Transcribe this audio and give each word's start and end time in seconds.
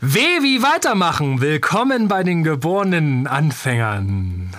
W 0.00 0.16
wie 0.16 0.62
weitermachen. 0.62 1.40
Willkommen 1.40 2.06
bei 2.06 2.22
den 2.22 2.44
geborenen 2.44 3.26
Anfängern. 3.26 4.50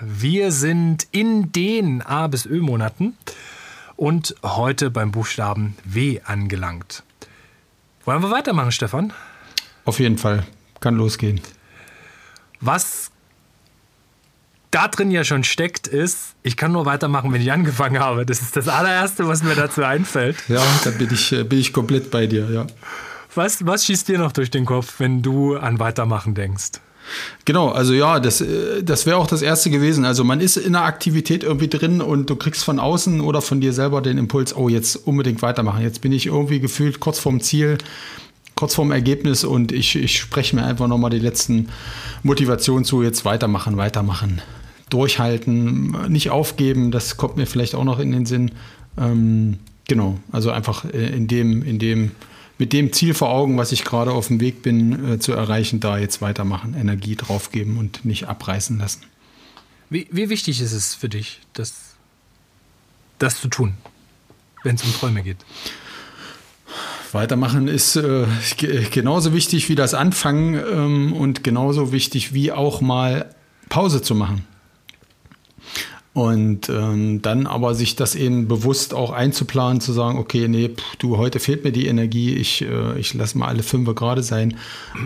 Wir 0.00 0.52
sind 0.52 1.06
in 1.10 1.52
den 1.52 2.00
A 2.00 2.28
bis 2.28 2.46
Ö 2.46 2.62
Monaten 2.62 3.14
und 3.96 4.34
heute 4.42 4.90
beim 4.90 5.12
Buchstaben 5.12 5.76
W 5.84 6.22
angelangt. 6.24 7.02
Wollen 8.06 8.22
wir 8.22 8.30
weitermachen, 8.30 8.72
Stefan? 8.72 9.12
Auf 9.84 10.00
jeden 10.00 10.16
Fall. 10.16 10.46
Kann 10.80 10.96
losgehen. 10.96 11.42
Was 12.62 13.10
da 14.70 14.88
drin 14.88 15.10
ja 15.10 15.24
schon 15.24 15.44
steckt, 15.44 15.88
ist, 15.88 16.36
ich 16.42 16.56
kann 16.56 16.72
nur 16.72 16.86
weitermachen, 16.86 17.30
wenn 17.34 17.42
ich 17.42 17.52
angefangen 17.52 17.98
habe. 17.98 18.24
Das 18.24 18.40
ist 18.40 18.56
das 18.56 18.66
allererste, 18.66 19.28
was 19.28 19.42
mir 19.42 19.54
dazu 19.54 19.84
einfällt. 19.84 20.38
Ja, 20.48 20.64
da 20.84 20.90
bin 20.90 21.12
ich, 21.12 21.32
äh, 21.32 21.44
bin 21.44 21.58
ich 21.58 21.74
komplett 21.74 22.10
bei 22.10 22.26
dir, 22.26 22.48
ja. 22.50 22.66
Was, 23.34 23.64
was 23.64 23.84
schießt 23.84 24.08
dir 24.08 24.18
noch 24.18 24.32
durch 24.32 24.50
den 24.50 24.64
Kopf, 24.64 24.94
wenn 24.98 25.22
du 25.22 25.56
an 25.56 25.78
Weitermachen 25.78 26.34
denkst? 26.34 26.80
Genau, 27.44 27.70
also 27.70 27.92
ja, 27.92 28.20
das, 28.20 28.40
äh, 28.40 28.82
das 28.82 29.06
wäre 29.06 29.16
auch 29.16 29.26
das 29.26 29.42
Erste 29.42 29.70
gewesen. 29.70 30.04
Also 30.04 30.24
man 30.24 30.40
ist 30.40 30.56
in 30.56 30.74
einer 30.74 30.84
Aktivität 30.84 31.42
irgendwie 31.42 31.68
drin 31.68 32.00
und 32.00 32.30
du 32.30 32.36
kriegst 32.36 32.64
von 32.64 32.78
außen 32.78 33.20
oder 33.20 33.40
von 33.42 33.60
dir 33.60 33.72
selber 33.72 34.00
den 34.00 34.18
Impuls, 34.18 34.54
oh, 34.54 34.68
jetzt 34.68 34.96
unbedingt 34.96 35.42
weitermachen. 35.42 35.82
Jetzt 35.82 36.00
bin 36.00 36.12
ich 36.12 36.26
irgendwie 36.26 36.60
gefühlt 36.60 37.00
kurz 37.00 37.18
vorm 37.18 37.40
Ziel, 37.40 37.78
kurz 38.54 38.74
vorm 38.74 38.92
Ergebnis 38.92 39.44
und 39.44 39.72
ich, 39.72 39.96
ich 39.96 40.18
spreche 40.18 40.54
mir 40.54 40.64
einfach 40.64 40.86
nochmal 40.86 41.10
die 41.10 41.18
letzten 41.18 41.68
Motivationen 42.22 42.84
zu, 42.84 43.02
jetzt 43.02 43.24
weitermachen, 43.24 43.76
weitermachen 43.76 44.42
durchhalten, 44.90 45.96
nicht 46.08 46.30
aufgeben, 46.30 46.90
das 46.90 47.16
kommt 47.16 47.36
mir 47.36 47.46
vielleicht 47.46 47.74
auch 47.74 47.84
noch 47.84 48.00
in 48.00 48.10
den 48.10 48.26
Sinn. 48.26 48.50
Ähm, 48.98 49.58
genau, 49.88 50.18
also 50.32 50.50
einfach 50.50 50.84
äh, 50.84 51.16
in 51.16 51.28
dem, 51.28 51.62
in 51.62 51.78
dem, 51.78 52.10
mit 52.60 52.74
dem 52.74 52.92
Ziel 52.92 53.14
vor 53.14 53.30
Augen, 53.30 53.56
was 53.56 53.72
ich 53.72 53.84
gerade 53.84 54.12
auf 54.12 54.28
dem 54.28 54.38
Weg 54.38 54.62
bin 54.62 55.14
äh, 55.14 55.18
zu 55.18 55.32
erreichen, 55.32 55.80
da 55.80 55.96
jetzt 55.96 56.20
weitermachen, 56.20 56.74
Energie 56.74 57.16
draufgeben 57.16 57.78
und 57.78 58.04
nicht 58.04 58.28
abreißen 58.28 58.78
lassen. 58.78 59.02
Wie, 59.88 60.06
wie 60.12 60.28
wichtig 60.28 60.60
ist 60.60 60.72
es 60.72 60.94
für 60.94 61.08
dich, 61.08 61.40
das, 61.54 61.96
das 63.18 63.40
zu 63.40 63.48
tun, 63.48 63.74
wenn 64.62 64.76
es 64.76 64.84
um 64.84 64.92
Träume 64.92 65.22
geht? 65.22 65.38
Weitermachen 67.12 67.66
ist 67.66 67.96
äh, 67.96 68.26
genauso 68.90 69.32
wichtig 69.32 69.68
wie 69.70 69.74
das 69.74 69.94
Anfangen 69.94 70.54
ähm, 70.54 71.12
und 71.14 71.42
genauso 71.42 71.92
wichtig 71.92 72.34
wie 72.34 72.52
auch 72.52 72.82
mal 72.82 73.34
Pause 73.70 74.02
zu 74.02 74.14
machen. 74.14 74.46
Und 76.12 76.68
ähm, 76.68 77.22
dann 77.22 77.46
aber 77.46 77.74
sich 77.76 77.94
das 77.94 78.16
eben 78.16 78.48
bewusst 78.48 78.94
auch 78.94 79.12
einzuplanen, 79.12 79.80
zu 79.80 79.92
sagen, 79.92 80.18
okay, 80.18 80.48
nee, 80.48 80.70
pff, 80.70 80.96
du, 80.96 81.18
heute 81.18 81.38
fehlt 81.38 81.62
mir 81.62 81.70
die 81.70 81.86
Energie, 81.86 82.34
ich, 82.34 82.62
äh, 82.62 82.98
ich 82.98 83.14
lasse 83.14 83.38
mal 83.38 83.46
alle 83.46 83.62
fünf 83.62 83.94
gerade 83.94 84.24
sein 84.24 84.56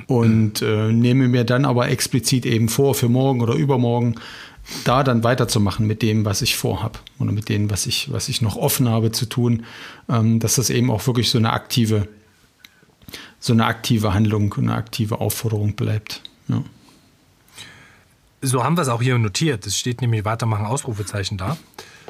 und 0.06 0.62
äh, 0.62 0.90
nehme 0.92 1.28
mir 1.28 1.44
dann 1.44 1.66
aber 1.66 1.90
explizit 1.90 2.46
eben 2.46 2.70
vor, 2.70 2.94
für 2.94 3.10
morgen 3.10 3.42
oder 3.42 3.54
übermorgen, 3.54 4.14
da 4.84 5.04
dann 5.04 5.24
weiterzumachen 5.24 5.86
mit 5.86 6.00
dem, 6.00 6.24
was 6.24 6.40
ich 6.40 6.56
vorhab 6.56 6.98
oder 7.18 7.32
mit 7.32 7.50
dem, 7.50 7.70
was 7.70 7.84
ich, 7.86 8.10
was 8.10 8.30
ich 8.30 8.40
noch 8.40 8.56
offen 8.56 8.88
habe 8.88 9.12
zu 9.12 9.26
tun, 9.26 9.64
ähm, 10.08 10.40
dass 10.40 10.54
das 10.54 10.70
eben 10.70 10.90
auch 10.90 11.06
wirklich 11.06 11.28
so 11.28 11.36
eine 11.36 11.52
aktive, 11.52 12.08
so 13.38 13.52
eine 13.52 13.66
aktive 13.66 14.14
Handlung, 14.14 14.54
eine 14.54 14.74
aktive 14.74 15.20
Aufforderung 15.20 15.74
bleibt. 15.74 16.22
Ja. 16.48 16.62
So 18.46 18.62
haben 18.62 18.76
wir 18.76 18.82
es 18.82 18.88
auch 18.88 19.00
hier 19.00 19.16
notiert. 19.18 19.66
Es 19.66 19.78
steht 19.78 20.02
nämlich 20.02 20.26
Weitermachen 20.26 20.66
Ausrufezeichen 20.66 21.38
da. 21.38 21.56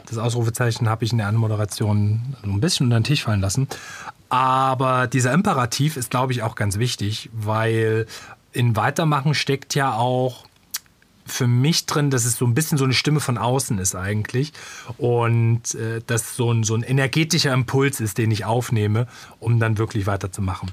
Das 0.06 0.18
Ausrufezeichen 0.18 0.88
habe 0.88 1.04
ich 1.04 1.12
in 1.12 1.18
der 1.18 1.28
Anmoderation 1.28 2.34
ein 2.42 2.60
bisschen 2.60 2.86
unter 2.86 2.98
den 2.98 3.04
Tisch 3.04 3.22
fallen 3.22 3.40
lassen. 3.40 3.68
Aber 4.30 5.06
dieser 5.06 5.32
Imperativ 5.32 5.96
ist, 5.96 6.10
glaube 6.10 6.32
ich, 6.32 6.42
auch 6.42 6.56
ganz 6.56 6.78
wichtig, 6.78 7.30
weil 7.32 8.06
in 8.52 8.74
Weitermachen 8.74 9.34
steckt 9.34 9.76
ja 9.76 9.94
auch 9.94 10.44
für 11.26 11.46
mich 11.46 11.86
drin, 11.86 12.10
dass 12.10 12.24
es 12.24 12.36
so 12.36 12.46
ein 12.46 12.54
bisschen 12.54 12.78
so 12.78 12.84
eine 12.84 12.94
Stimme 12.94 13.20
von 13.20 13.38
außen 13.38 13.78
ist 13.78 13.94
eigentlich 13.94 14.52
und 14.98 15.74
äh, 15.74 16.00
dass 16.06 16.36
so 16.36 16.52
ein, 16.52 16.64
so 16.64 16.74
ein 16.74 16.82
energetischer 16.82 17.52
Impuls 17.52 18.00
ist, 18.00 18.18
den 18.18 18.30
ich 18.30 18.44
aufnehme, 18.44 19.06
um 19.40 19.58
dann 19.58 19.78
wirklich 19.78 20.06
weiterzumachen. 20.06 20.70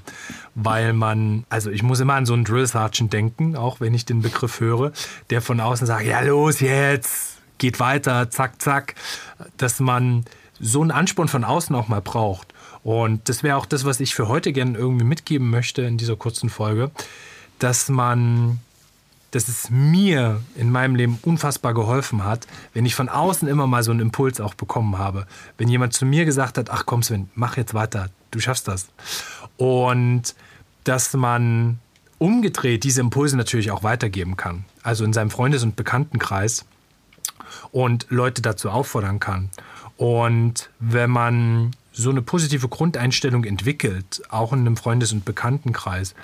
Weil 0.54 0.92
man, 0.92 1.44
also 1.48 1.70
ich 1.70 1.82
muss 1.82 2.00
immer 2.00 2.14
an 2.14 2.26
so 2.26 2.34
einen 2.34 2.44
Drill 2.44 2.66
Sergeant 2.66 3.12
denken, 3.12 3.56
auch 3.56 3.80
wenn 3.80 3.94
ich 3.94 4.04
den 4.04 4.22
Begriff 4.22 4.60
höre, 4.60 4.92
der 5.30 5.40
von 5.40 5.60
außen 5.60 5.86
sagt, 5.86 6.06
ja 6.06 6.20
los 6.20 6.60
jetzt, 6.60 7.38
geht 7.58 7.80
weiter, 7.80 8.30
zack, 8.30 8.60
zack, 8.60 8.94
dass 9.56 9.80
man 9.80 10.24
so 10.60 10.82
einen 10.82 10.90
Ansporn 10.90 11.28
von 11.28 11.44
außen 11.44 11.74
auch 11.74 11.88
mal 11.88 12.00
braucht. 12.00 12.52
Und 12.84 13.28
das 13.28 13.42
wäre 13.42 13.56
auch 13.56 13.66
das, 13.66 13.84
was 13.84 14.00
ich 14.00 14.14
für 14.14 14.28
heute 14.28 14.52
gerne 14.52 14.76
irgendwie 14.76 15.04
mitgeben 15.04 15.50
möchte 15.50 15.82
in 15.82 15.98
dieser 15.98 16.16
kurzen 16.16 16.50
Folge, 16.50 16.90
dass 17.58 17.88
man 17.88 18.58
dass 19.32 19.48
es 19.48 19.70
mir 19.70 20.40
in 20.54 20.70
meinem 20.70 20.94
Leben 20.94 21.18
unfassbar 21.22 21.74
geholfen 21.74 22.24
hat, 22.24 22.46
wenn 22.74 22.86
ich 22.86 22.94
von 22.94 23.08
außen 23.08 23.48
immer 23.48 23.66
mal 23.66 23.82
so 23.82 23.90
einen 23.90 24.00
Impuls 24.00 24.40
auch 24.40 24.54
bekommen 24.54 24.98
habe. 24.98 25.26
Wenn 25.58 25.68
jemand 25.68 25.94
zu 25.94 26.06
mir 26.06 26.24
gesagt 26.24 26.58
hat, 26.58 26.70
ach 26.70 26.86
komm 26.86 27.02
Sven, 27.02 27.30
mach 27.34 27.56
jetzt 27.56 27.74
weiter, 27.74 28.10
du 28.30 28.38
schaffst 28.38 28.68
das. 28.68 28.88
Und 29.56 30.34
dass 30.84 31.14
man 31.14 31.78
umgedreht 32.18 32.84
diese 32.84 33.00
Impulse 33.00 33.36
natürlich 33.36 33.70
auch 33.70 33.82
weitergeben 33.82 34.36
kann. 34.36 34.64
Also 34.82 35.04
in 35.04 35.12
seinem 35.12 35.30
Freundes- 35.30 35.62
und 35.64 35.76
Bekanntenkreis 35.76 36.66
und 37.72 38.06
Leute 38.10 38.42
dazu 38.42 38.70
auffordern 38.70 39.18
kann. 39.18 39.50
Und 39.96 40.70
wenn 40.78 41.10
man 41.10 41.72
so 41.92 42.10
eine 42.10 42.22
positive 42.22 42.68
Grundeinstellung 42.68 43.44
entwickelt, 43.44 44.22
auch 44.28 44.52
in 44.52 44.60
einem 44.60 44.76
Freundes- 44.76 45.12
und 45.12 45.24
Bekanntenkreis, 45.24 46.14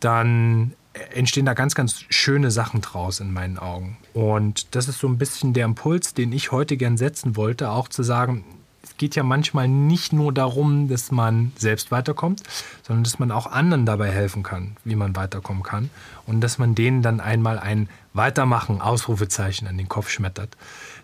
dann 0.00 0.72
entstehen 1.14 1.46
da 1.46 1.54
ganz, 1.54 1.74
ganz 1.74 2.04
schöne 2.08 2.50
Sachen 2.50 2.80
draus 2.80 3.20
in 3.20 3.32
meinen 3.32 3.58
Augen. 3.58 3.98
Und 4.14 4.74
das 4.74 4.88
ist 4.88 4.98
so 4.98 5.08
ein 5.08 5.18
bisschen 5.18 5.52
der 5.52 5.64
Impuls, 5.64 6.14
den 6.14 6.32
ich 6.32 6.52
heute 6.52 6.76
gern 6.76 6.96
setzen 6.96 7.36
wollte, 7.36 7.70
auch 7.70 7.88
zu 7.88 8.02
sagen, 8.02 8.44
es 8.86 8.96
geht 8.96 9.16
ja 9.16 9.24
manchmal 9.24 9.66
nicht 9.66 10.12
nur 10.12 10.32
darum, 10.32 10.88
dass 10.88 11.10
man 11.10 11.52
selbst 11.56 11.90
weiterkommt, 11.90 12.42
sondern 12.86 13.02
dass 13.02 13.18
man 13.18 13.32
auch 13.32 13.46
anderen 13.46 13.84
dabei 13.84 14.10
helfen 14.10 14.42
kann, 14.44 14.76
wie 14.84 14.94
man 14.94 15.16
weiterkommen 15.16 15.64
kann. 15.64 15.90
Und 16.26 16.40
dass 16.40 16.58
man 16.58 16.74
denen 16.74 17.02
dann 17.02 17.20
einmal 17.20 17.58
ein 17.58 17.88
Weitermachen, 18.14 18.80
Ausrufezeichen 18.80 19.66
an 19.66 19.76
den 19.76 19.88
Kopf 19.88 20.08
schmettert, 20.08 20.56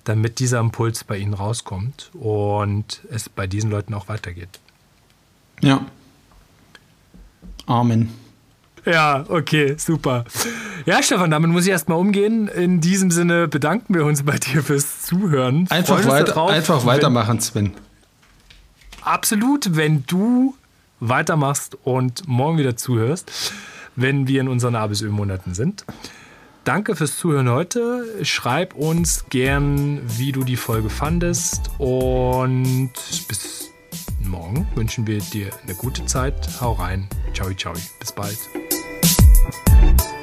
damit 0.05 0.39
dieser 0.39 0.61
Impuls 0.61 1.03
bei 1.05 1.19
ihnen 1.19 1.35
rauskommt 1.35 2.11
und 2.15 3.03
es 3.11 3.29
bei 3.29 3.47
diesen 3.47 3.71
Leuten 3.71 3.95
auch 3.95 4.09
weitergeht. 4.09 4.61
Ja. 5.61 5.85
Amen. 7.67 8.22
Ja, 8.85 9.25
okay, 9.29 9.77
super. 9.79 10.25
Ja, 10.87 11.03
Stefan, 11.03 11.31
damit 11.31 11.51
muss 11.51 11.65
ich 11.65 11.71
erstmal 11.71 11.99
umgehen. 11.99 12.49
In 12.49 12.81
diesem 12.81 13.11
Sinne 13.11 13.47
bedanken 13.47 13.95
wir 13.95 14.05
uns 14.05 14.25
bei 14.25 14.37
dir 14.39 14.63
fürs 14.63 15.03
Zuhören. 15.03 15.67
Einfach, 15.71 16.05
darauf, 16.05 16.51
einfach 16.51 16.85
weitermachen, 16.85 17.41
Sven. 17.41 17.73
Absolut, 19.03 19.77
wenn 19.77 20.05
du 20.07 20.55
weitermachst 21.01 21.77
und 21.85 22.27
morgen 22.29 22.59
wieder 22.59 22.77
zuhörst, 22.77 23.53
wenn 23.97 24.29
wir 24.29 24.41
in 24.41 24.49
unseren 24.49 24.77
A 24.77 24.87
bis 24.87 25.03
Ö-Monaten 25.03 25.55
sind. 25.55 25.85
Danke 26.65 26.95
fürs 26.95 27.19
Zuhören 27.19 27.51
heute. 27.51 28.05
Schreib 28.23 28.75
uns 28.75 29.25
gern, 29.29 30.01
wie 30.07 30.31
du 30.31 30.45
die 30.45 30.57
Folge 30.57 30.91
fandest 30.91 31.71
und 31.79 32.93
bis 33.27 33.71
morgen 34.25 34.69
wünschen 34.77 35.07
wir 35.09 35.19
dir 35.19 35.51
eine 35.65 35.75
gute 35.75 36.07
Zeit. 36.07 36.49
Hau 36.61 36.73
rein. 36.73 37.09
Ciao, 37.35 37.53
ciao. 37.53 37.75
Bis 37.99 38.13
bald. 38.13 38.39
Thank 39.43 40.22